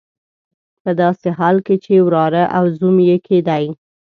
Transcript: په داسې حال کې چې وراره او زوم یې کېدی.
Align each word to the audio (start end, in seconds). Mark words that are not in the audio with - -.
په 0.83 0.91
داسې 1.01 1.29
حال 1.37 1.57
کې 1.65 1.75
چې 1.83 1.93
وراره 2.07 2.43
او 2.57 2.63
زوم 2.77 2.95
یې 3.09 3.17
کېدی. 3.27 3.65